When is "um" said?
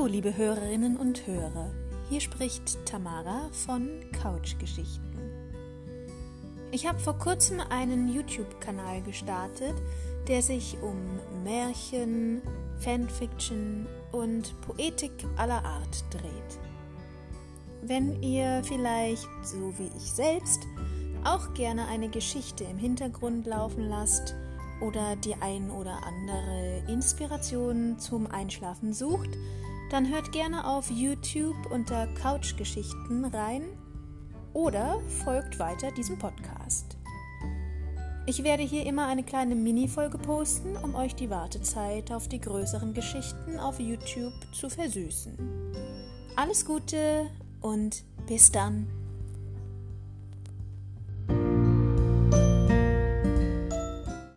10.80-10.96, 40.76-40.94